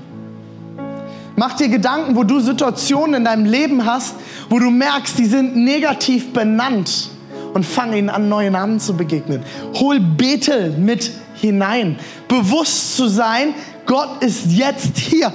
[1.37, 4.17] Mach dir Gedanken, wo du Situationen in deinem Leben hast,
[4.49, 7.11] wo du merkst, die sind negativ benannt
[7.53, 9.43] und fang ihnen an, neue Namen zu begegnen.
[9.75, 11.11] Hol Bethel mit
[11.47, 11.99] hinein.
[12.29, 13.55] Bewusst zu sein,
[13.87, 15.33] Gott ist jetzt hier.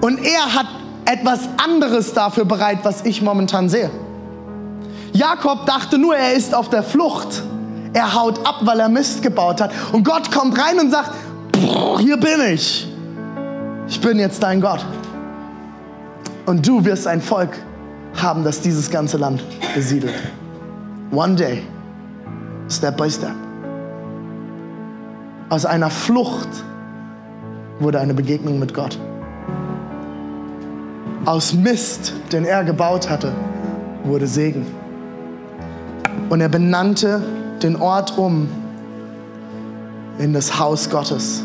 [0.00, 0.66] Und er hat
[1.04, 3.90] etwas anderes dafür bereit, was ich momentan sehe.
[5.12, 7.42] Jakob dachte nur, er ist auf der Flucht.
[7.92, 9.70] Er haut ab, weil er Mist gebaut hat.
[9.92, 11.12] Und Gott kommt rein und sagt,
[12.00, 12.88] hier bin ich.
[13.86, 14.84] Ich bin jetzt dein Gott.
[16.46, 17.50] Und du wirst ein Volk
[18.20, 19.42] haben, das dieses ganze Land
[19.74, 20.14] besiedelt.
[21.12, 21.62] One day,
[22.68, 23.43] step by step.
[25.50, 26.48] Aus einer Flucht
[27.78, 28.98] wurde eine Begegnung mit Gott.
[31.26, 33.32] Aus Mist, den er gebaut hatte,
[34.04, 34.66] wurde Segen.
[36.28, 37.22] Und er benannte
[37.62, 38.48] den Ort um
[40.18, 41.42] in das Haus Gottes.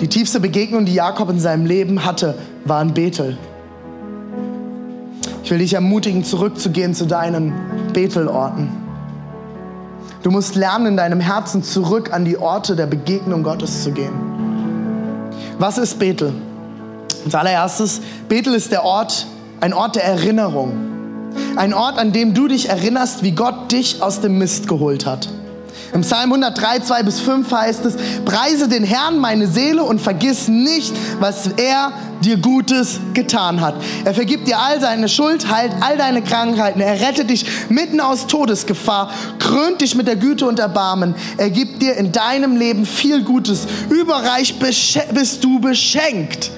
[0.00, 3.36] Die tiefste Begegnung, die Jakob in seinem Leben hatte, war in Bethel.
[5.42, 7.52] Ich will dich ermutigen, zurückzugehen zu deinen
[7.92, 8.89] Bethelorten.
[10.22, 14.12] Du musst lernen, in deinem Herzen zurück an die Orte der Begegnung Gottes zu gehen.
[15.58, 16.32] Was ist Bethel?
[17.24, 19.26] Als allererstes, Bethel ist der Ort,
[19.60, 20.72] ein Ort der Erinnerung.
[21.56, 25.28] Ein Ort, an dem du dich erinnerst, wie Gott dich aus dem Mist geholt hat.
[25.92, 30.48] Im Psalm 103, 2 bis 5 heißt es, preise den Herrn meine Seele und vergiss
[30.48, 33.74] nicht, was er dir Gutes getan hat.
[34.04, 36.80] Er vergibt dir all seine Schuld, heilt all deine Krankheiten.
[36.80, 41.14] Er rettet dich mitten aus Todesgefahr, krönt dich mit der Güte und Erbarmen.
[41.38, 43.66] Er gibt dir in deinem Leben viel Gutes.
[43.88, 46.50] Überreich bist du beschenkt.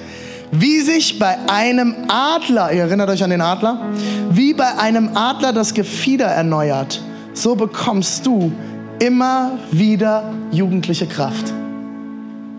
[0.51, 3.87] Wie sich bei einem Adler, ihr erinnert euch an den Adler,
[4.29, 7.01] wie bei einem Adler das Gefieder erneuert,
[7.33, 8.51] so bekommst du
[9.03, 11.53] immer wieder jugendliche Kraft.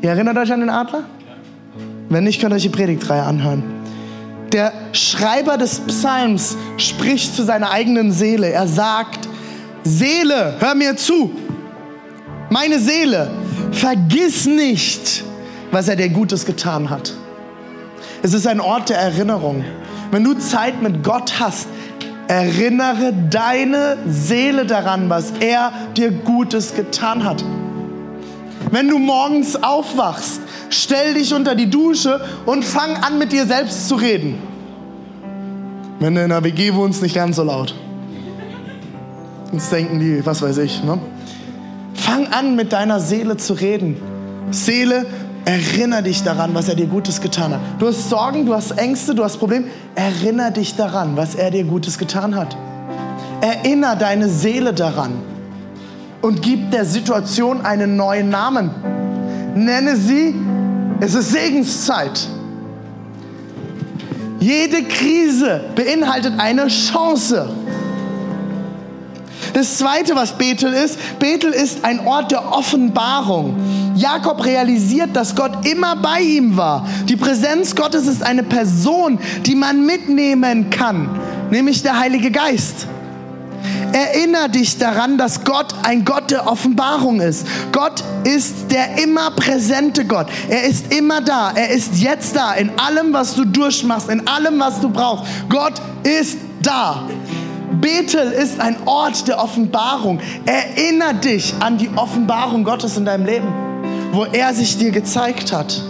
[0.02, 1.04] Ihr erinnert euch an den Adler?
[2.10, 3.62] Wenn nicht, könnt ihr euch die Predigtreihe anhören.
[4.52, 8.50] Der Schreiber des Psalms spricht zu seiner eigenen Seele.
[8.50, 9.26] Er sagt,
[9.84, 11.30] Seele, hör mir zu.
[12.50, 13.30] Meine Seele,
[13.72, 15.24] vergiss nicht,
[15.72, 17.14] was er dir Gutes getan hat.
[18.22, 19.64] Es ist ein Ort der Erinnerung.
[20.10, 21.68] Wenn du Zeit mit Gott hast,
[22.28, 27.44] erinnere deine Seele daran, was er dir Gutes getan hat.
[28.70, 33.88] Wenn du morgens aufwachst, stell dich unter die Dusche und fang an, mit dir selbst
[33.88, 34.38] zu reden.
[36.00, 37.74] Wenn du in einer WG wohnst, nicht ganz so laut.
[39.50, 40.82] Sonst denken die, was weiß ich.
[40.82, 40.98] Ne?
[41.94, 43.96] Fang an, mit deiner Seele zu reden.
[44.50, 45.06] Seele,
[45.44, 47.60] erinnere dich daran, was er dir Gutes getan hat.
[47.78, 49.66] Du hast Sorgen, du hast Ängste, du hast Probleme.
[49.94, 52.56] Erinnere dich daran, was er dir Gutes getan hat.
[53.40, 55.12] Erinnere deine Seele daran
[56.22, 58.70] und gib der Situation einen neuen Namen.
[59.54, 60.34] Nenne sie
[61.00, 62.28] es ist Segenszeit.
[64.40, 67.48] Jede Krise beinhaltet eine Chance.
[69.54, 73.56] Das zweite, was Bethel ist, Bethel ist ein Ort der Offenbarung.
[73.94, 76.86] Jakob realisiert, dass Gott immer bei ihm war.
[77.08, 81.08] Die Präsenz Gottes ist eine Person, die man mitnehmen kann,
[81.50, 82.88] nämlich der Heilige Geist.
[83.92, 87.46] Erinner dich daran, dass Gott ein Gott der Offenbarung ist.
[87.70, 90.26] Gott ist der immer präsente Gott.
[90.48, 91.52] Er ist immer da.
[91.54, 92.54] Er ist jetzt da.
[92.54, 95.26] In allem, was du durchmachst, in allem, was du brauchst.
[95.48, 97.04] Gott ist da.
[97.84, 100.18] Bethel ist ein Ort der Offenbarung.
[100.46, 103.46] Erinner dich an die Offenbarung Gottes in deinem Leben,
[104.12, 105.82] wo er sich dir gezeigt hat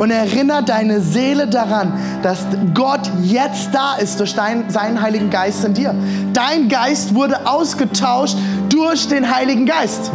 [0.00, 1.92] und erinnere deine Seele daran,
[2.24, 2.40] dass
[2.74, 5.94] Gott jetzt da ist durch dein, seinen Heiligen Geist in dir.
[6.32, 8.36] Dein Geist wurde ausgetauscht
[8.68, 10.10] durch den Heiligen Geist.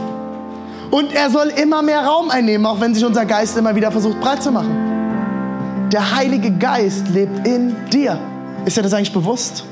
[0.91, 4.19] Und er soll immer mehr Raum einnehmen, auch wenn sich unser Geist immer wieder versucht
[4.19, 5.87] breit zu machen.
[5.89, 8.19] Der Heilige Geist lebt in dir.
[8.65, 9.63] Ist dir das eigentlich bewusst?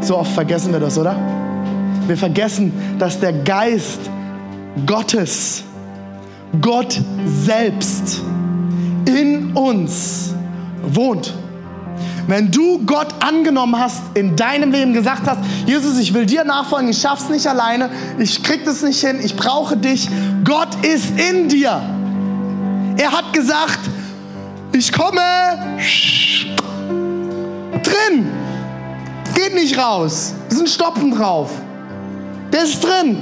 [0.00, 1.16] So oft vergessen wir das, oder?
[2.06, 4.00] Wir vergessen, dass der Geist
[4.86, 5.62] Gottes,
[6.60, 7.00] Gott
[7.44, 8.22] selbst,
[9.06, 10.34] in uns
[10.82, 11.34] wohnt.
[12.26, 16.88] Wenn du Gott angenommen hast, in deinem Leben gesagt hast, Jesus, ich will dir nachfolgen,
[16.88, 20.08] ich schaff's nicht alleine, ich krieg das nicht hin, ich brauche dich.
[20.44, 21.80] Gott ist in dir.
[22.96, 23.80] Er hat gesagt,
[24.72, 25.20] ich komme
[27.82, 28.39] drin.
[29.50, 30.34] Geht nicht raus.
[30.48, 31.50] Da ist ein Stopfen drauf.
[32.52, 33.18] Der ist drin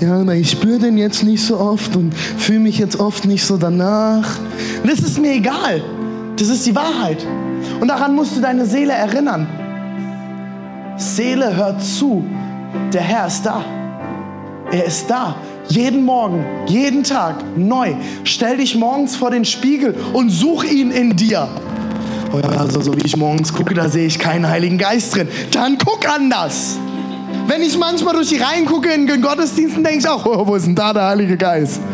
[0.00, 3.44] ja, aber ich spüre den jetzt nicht so oft und fühle mich jetzt oft nicht
[3.44, 4.38] so danach.
[4.82, 5.82] Und das ist mir egal.
[6.36, 7.18] Das ist die Wahrheit.
[7.80, 9.46] Und daran musst du deine Seele erinnern.
[10.96, 12.24] Seele, hört zu.
[12.94, 13.62] Der Herr ist da.
[14.72, 15.36] Er ist da.
[15.68, 17.94] Jeden Morgen, jeden Tag neu.
[18.24, 21.46] Stell dich morgens vor den Spiegel und such ihn in dir.
[22.32, 25.28] Also, so wie ich morgens gucke, da sehe ich keinen Heiligen Geist drin.
[25.50, 26.78] Dann guck anders.
[27.46, 30.54] Wenn ich manchmal durch die Reihen gucke in den Gottesdiensten, denke ich auch, oh, wo
[30.54, 31.80] ist denn da der Heilige Geist?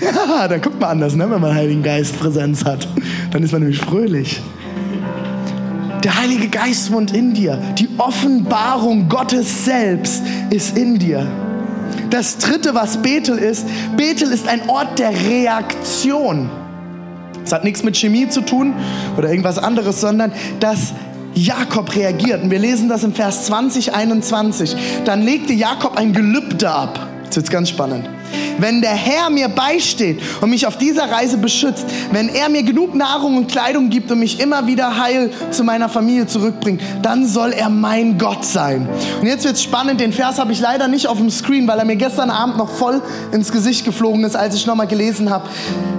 [0.00, 2.86] Ja, dann guckt man anders, ne, wenn man Heiligen Geist Präsenz hat.
[3.32, 4.40] Dann ist man nämlich fröhlich.
[6.04, 7.60] Der Heilige Geist wohnt in dir.
[7.76, 11.26] Die Offenbarung Gottes selbst ist in dir.
[12.10, 13.66] Das dritte, was Bethel ist,
[13.96, 16.48] Bethel ist ein Ort der Reaktion.
[17.48, 18.74] Es hat nichts mit Chemie zu tun
[19.16, 20.92] oder irgendwas anderes, sondern dass
[21.32, 22.42] Jakob reagiert.
[22.42, 24.76] Und wir lesen das im Vers 20, 21.
[25.06, 27.08] Dann legte Jakob ein Gelübde ab.
[27.24, 28.06] Jetzt wird ganz spannend.
[28.58, 32.94] Wenn der Herr mir beisteht und mich auf dieser Reise beschützt, wenn er mir genug
[32.94, 37.52] Nahrung und Kleidung gibt und mich immer wieder heil zu meiner Familie zurückbringt, dann soll
[37.52, 38.88] er mein Gott sein.
[39.20, 41.78] Und jetzt wird es spannend, den Vers habe ich leider nicht auf dem Screen, weil
[41.78, 43.00] er mir gestern Abend noch voll
[43.32, 45.48] ins Gesicht geflogen ist, als ich nochmal gelesen habe.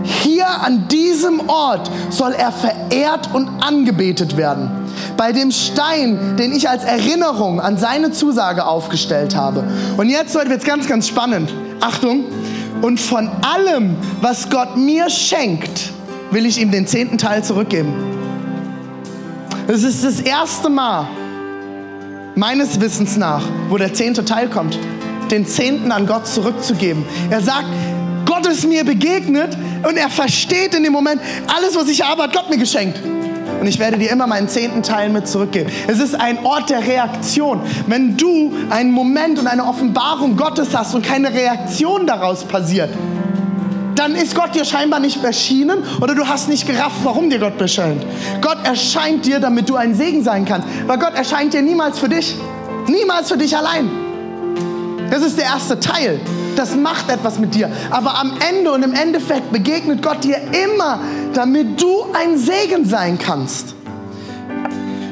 [0.04, 4.70] Hier an diesem Ort soll er verehrt und angebetet werden.
[5.18, 9.64] Bei dem Stein, den ich als Erinnerung an seine Zusage aufgestellt habe.
[9.98, 11.52] Und jetzt wird es ganz, ganz spannend.
[11.80, 12.26] Achtung,
[12.82, 15.92] und von allem, was Gott mir schenkt,
[16.32, 17.94] will ich ihm den zehnten Teil zurückgeben.
[19.68, 21.08] Das ist das erste Mal,
[22.36, 24.78] meines Wissens nach, wo der zehnte Teil kommt,
[25.30, 27.04] den zehnten an Gott zurückzugeben.
[27.30, 27.68] Er sagt,
[28.26, 31.22] Gott ist mir begegnet und er versteht in dem Moment,
[31.56, 33.00] alles, was ich habe, hat Gott mir geschenkt
[33.60, 35.70] und ich werde dir immer meinen zehnten Teil mit zurückgeben.
[35.88, 37.62] Es ist ein Ort der Reaktion.
[37.88, 42.90] Wenn du einen Moment und eine Offenbarung Gottes hast und keine Reaktion daraus passiert,
[43.96, 47.60] dann ist Gott dir scheinbar nicht erschienen oder du hast nicht gerafft, warum dir Gott
[47.60, 48.06] erscheint.
[48.42, 50.68] Gott erscheint dir, damit du ein Segen sein kannst.
[50.88, 52.36] Weil Gott erscheint dir niemals für dich.
[52.88, 53.90] Niemals für dich allein.
[55.10, 56.22] Das ist der erste Teil
[56.56, 57.72] das macht etwas mit dir.
[57.92, 61.00] Aber am Ende und im Endeffekt begegnet Gott dir immer,
[61.34, 63.76] damit du ein Segen sein kannst.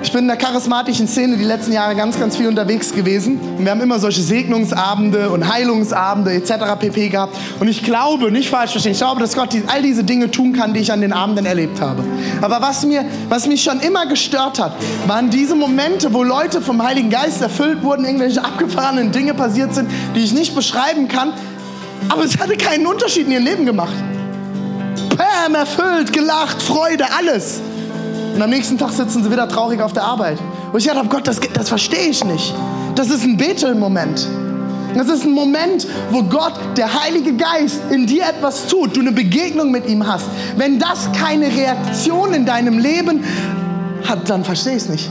[0.07, 3.41] Ich bin in der charismatischen Szene die letzten Jahre ganz, ganz viel unterwegs gewesen.
[3.57, 6.79] Und wir haben immer solche Segnungsabende und Heilungsabende etc.
[6.79, 7.09] pp.
[7.09, 7.35] gehabt.
[7.59, 10.73] Und ich glaube, nicht falsch verstehen, ich glaube, dass Gott all diese Dinge tun kann,
[10.73, 12.05] die ich an den Abenden erlebt habe.
[12.41, 14.71] Aber was, mir, was mich schon immer gestört hat,
[15.07, 19.91] waren diese Momente, wo Leute vom Heiligen Geist erfüllt wurden, irgendwelche abgefahrenen Dinge passiert sind,
[20.15, 21.33] die ich nicht beschreiben kann.
[22.07, 23.93] Aber es hatte keinen Unterschied in ihrem Leben gemacht.
[25.17, 27.59] Pam, erfüllt, gelacht, Freude, alles.
[28.37, 30.37] Und am nächsten Tag sitzen sie wieder traurig auf der Arbeit.
[30.71, 32.53] Und ich dachte, Gott, das, das verstehe ich nicht.
[32.93, 34.27] Das ist ein Bethel-Moment.
[34.93, 39.11] Das ist ein Moment, wo Gott, der Heilige Geist, in dir etwas tut, du eine
[39.11, 40.27] Begegnung mit ihm hast.
[40.55, 43.23] Wenn das keine Reaktion in deinem Leben
[44.07, 45.09] hat, dann verstehe ich es nicht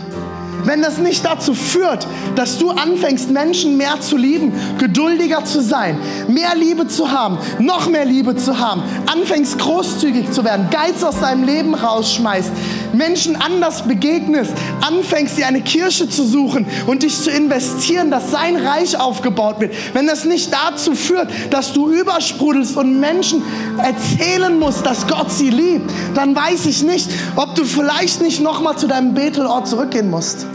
[0.66, 5.98] wenn das nicht dazu führt, dass du anfängst, Menschen mehr zu lieben, geduldiger zu sein,
[6.28, 11.20] mehr Liebe zu haben, noch mehr Liebe zu haben, anfängst großzügig zu werden, Geiz aus
[11.20, 12.50] deinem Leben rausschmeißt,
[12.92, 18.56] Menschen anders begegnest, anfängst, dir eine Kirche zu suchen und dich zu investieren, dass sein
[18.56, 23.42] Reich aufgebaut wird, wenn das nicht dazu führt, dass du übersprudelst und Menschen
[23.78, 28.76] erzählen musst, dass Gott sie liebt, dann weiß ich nicht, ob du vielleicht nicht nochmal
[28.76, 30.46] zu deinem Bethelort zurückgehen musst.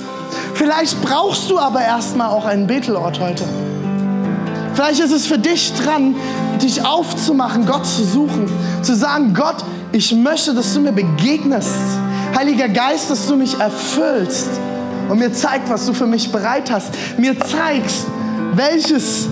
[0.53, 3.43] Vielleicht brauchst du aber erstmal auch einen Bethelort heute.
[4.73, 6.15] Vielleicht ist es für dich dran,
[6.61, 9.57] dich aufzumachen, Gott zu suchen, zu sagen, Gott,
[9.91, 11.75] ich möchte, dass du mir begegnest.
[12.35, 14.49] Heiliger Geist, dass du mich erfüllst
[15.09, 16.93] und mir zeigst, was du für mich bereit hast.
[17.17, 18.07] Mir zeigst,
[18.53, 19.27] welches,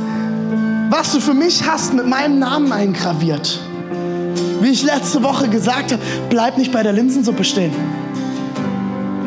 [0.89, 3.59] was du für mich hast, mit meinem Namen eingraviert.
[4.61, 7.98] Wie ich letzte Woche gesagt habe, bleib nicht bei der Linsensuppe stehen.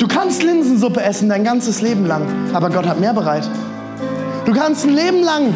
[0.03, 3.49] Du kannst Linsensuppe essen dein ganzes Leben lang, aber Gott hat mehr bereit.
[4.43, 5.53] Du kannst ein Leben lang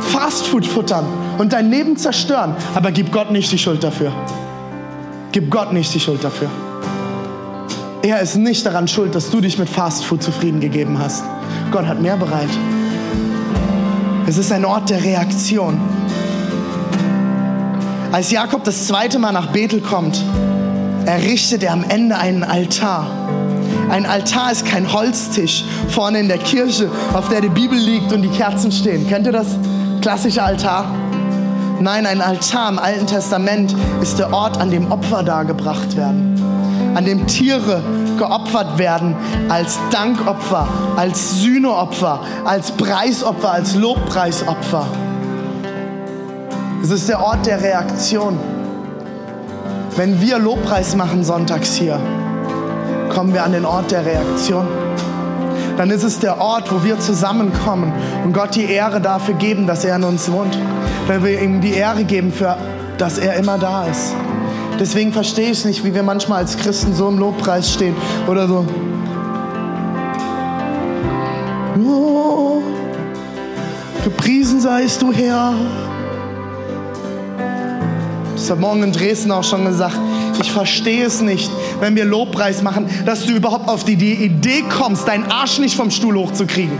[0.00, 1.04] Fastfood futtern
[1.36, 4.10] und dein Leben zerstören, aber gib Gott nicht die Schuld dafür.
[5.32, 6.48] Gib Gott nicht die Schuld dafür.
[8.00, 11.22] Er ist nicht daran schuld, dass du dich mit Fastfood zufrieden gegeben hast.
[11.70, 12.48] Gott hat mehr bereit.
[14.26, 15.78] Es ist ein Ort der Reaktion.
[18.12, 20.24] Als Jakob das zweite Mal nach Bethel kommt,
[21.04, 23.30] errichtet er am Ende einen Altar
[23.90, 28.22] ein Altar ist kein Holztisch vorne in der Kirche, auf der die Bibel liegt und
[28.22, 29.08] die Kerzen stehen.
[29.08, 29.48] Kennt ihr das?
[30.00, 30.94] Klassischer Altar.
[31.80, 36.40] Nein, ein Altar im Alten Testament ist der Ort, an dem Opfer dargebracht werden,
[36.94, 37.82] an dem Tiere
[38.16, 39.16] geopfert werden
[39.48, 44.86] als Dankopfer, als Sühneopfer, als Preisopfer, als Lobpreisopfer.
[46.82, 48.38] Es ist der Ort der Reaktion.
[49.96, 51.98] Wenn wir Lobpreis machen sonntags hier,
[53.10, 54.66] kommen wir an den Ort der Reaktion.
[55.76, 57.92] Dann ist es der Ort, wo wir zusammenkommen
[58.24, 60.56] und Gott die Ehre dafür geben, dass er in uns wohnt.
[61.06, 62.56] Weil wir ihm die Ehre geben, für,
[62.98, 64.14] dass er immer da ist.
[64.78, 67.94] Deswegen verstehe ich nicht, wie wir manchmal als Christen so im Lobpreis stehen
[68.28, 68.64] oder so.
[71.86, 72.62] Oh,
[74.04, 75.54] gepriesen seist du Herr.
[78.34, 79.98] Das hat morgen in Dresden auch schon gesagt.
[80.40, 81.50] Ich verstehe es nicht,
[81.80, 85.90] wenn wir Lobpreis machen, dass du überhaupt auf die, Idee kommst, deinen Arsch nicht vom
[85.90, 86.78] Stuhl hochzukriegen.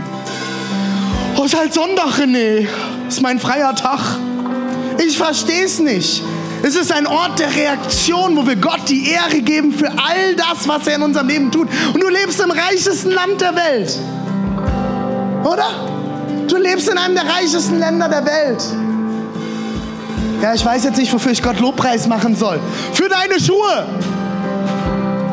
[1.35, 2.67] Oh, ist halt Sonntag, René.
[3.07, 3.99] Ist mein freier Tag.
[5.05, 6.21] Ich verstehe es nicht.
[6.63, 10.67] Es ist ein Ort der Reaktion, wo wir Gott die Ehre geben für all das,
[10.67, 11.67] was er in unserem Leben tut.
[11.93, 13.97] Und du lebst im reichesten Land der Welt.
[15.43, 15.65] Oder?
[16.47, 18.63] Du lebst in einem der reichesten Länder der Welt.
[20.41, 22.59] Ja, ich weiß jetzt nicht, wofür ich Gott Lobpreis machen soll.
[22.93, 23.87] Für deine Schuhe,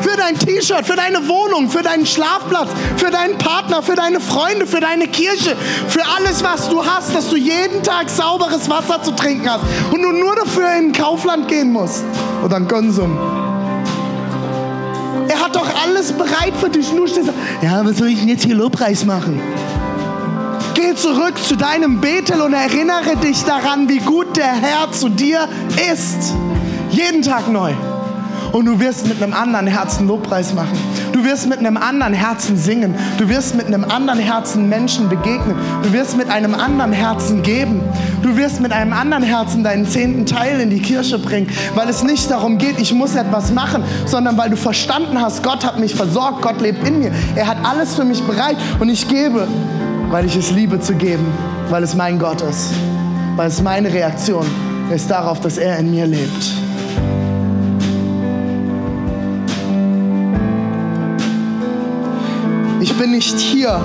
[0.09, 4.65] für dein T-Shirt, für deine Wohnung, für deinen Schlafplatz, für deinen Partner, für deine Freunde,
[4.65, 5.55] für deine Kirche,
[5.87, 10.01] für alles, was du hast, dass du jeden Tag sauberes Wasser zu trinken hast und
[10.01, 12.03] du nur dafür in Kaufland gehen musst
[12.43, 13.17] oder ein Konsum.
[15.27, 16.91] Er hat doch alles bereit für dich.
[16.91, 19.39] Nur stehst du, ja, was soll ich denn jetzt hier Lobpreis machen?
[20.73, 25.47] Geh zurück zu deinem Bethel und erinnere dich daran, wie gut der Herr zu dir
[25.91, 26.33] ist.
[26.89, 27.73] Jeden Tag neu.
[28.51, 30.77] Und du wirst mit einem anderen Herzen Lobpreis machen.
[31.11, 32.95] Du wirst mit einem anderen Herzen singen.
[33.17, 35.55] Du wirst mit einem anderen Herzen Menschen begegnen.
[35.83, 37.81] Du wirst mit einem anderen Herzen geben.
[38.21, 42.03] Du wirst mit einem anderen Herzen deinen zehnten Teil in die Kirche bringen, weil es
[42.03, 45.95] nicht darum geht, ich muss etwas machen, sondern weil du verstanden hast, Gott hat mich
[45.95, 47.11] versorgt, Gott lebt in mir.
[47.35, 49.47] Er hat alles für mich bereit und ich gebe
[50.09, 51.25] weil ich es liebe zu geben,
[51.69, 52.71] weil es mein Gott ist,
[53.35, 54.45] weil es meine Reaktion
[54.91, 56.68] ist darauf, dass er in mir lebt.
[62.81, 63.81] Ich bin nicht hier,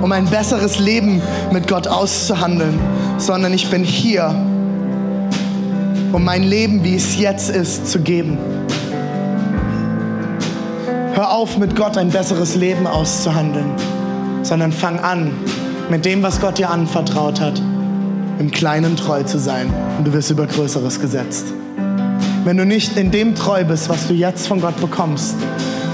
[0.00, 1.20] um ein besseres Leben
[1.52, 2.78] mit Gott auszuhandeln,
[3.18, 4.34] sondern ich bin hier,
[6.12, 8.38] um mein Leben, wie es jetzt ist, zu geben.
[11.12, 13.66] Hör auf, mit Gott ein besseres Leben auszuhandeln,
[14.42, 15.32] sondern fang an,
[15.90, 17.60] mit dem, was Gott dir anvertraut hat,
[18.38, 21.46] im Kleinen treu zu sein und du wirst über Größeres gesetzt.
[22.44, 25.34] Wenn du nicht in dem treu bist, was du jetzt von Gott bekommst,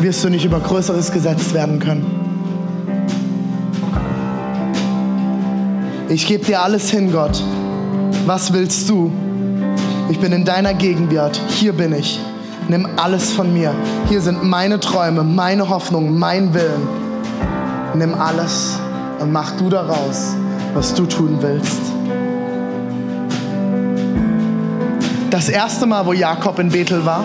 [0.01, 2.24] wirst du nicht über Größeres gesetzt werden können.
[6.09, 7.43] Ich gebe dir alles hin, Gott.
[8.27, 9.11] Was willst du?
[10.11, 11.41] Ich bin in deiner Gegenwart.
[11.49, 12.21] Hier bin ich.
[12.69, 13.75] Nimm alles von mir.
[14.09, 16.89] Hier sind meine Träume, meine Hoffnung, mein Willen.
[17.95, 18.79] Nimm alles
[19.19, 20.35] und mach du daraus,
[20.75, 21.81] was du tun willst.
[25.31, 27.25] Das erste Mal, wo Jakob in Bethel war,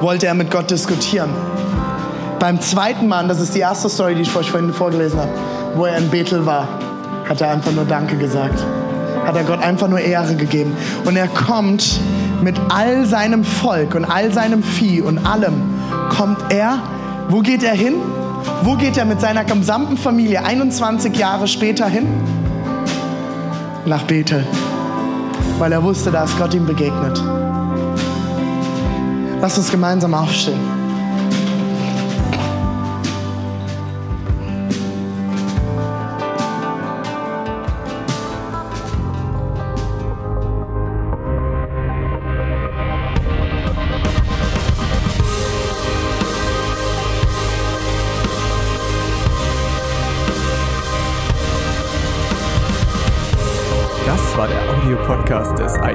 [0.00, 1.30] wollte er mit Gott diskutieren.
[2.38, 5.30] Beim zweiten Mal, das ist die erste Story, die ich euch vorhin vorgelesen habe,
[5.74, 6.68] wo er in Bethel war,
[7.28, 8.64] hat er einfach nur Danke gesagt.
[9.24, 10.76] Hat er Gott einfach nur Ehre gegeben.
[11.04, 12.00] Und er kommt
[12.42, 15.54] mit all seinem Volk und all seinem Vieh und allem,
[16.10, 16.78] kommt er,
[17.28, 17.94] wo geht er hin?
[18.62, 22.06] Wo geht er mit seiner gesamten Familie 21 Jahre später hin?
[23.86, 24.46] Nach Bethel,
[25.58, 27.22] weil er wusste, da ist Gott ihm begegnet.
[29.40, 30.73] Lass uns gemeinsam aufstehen.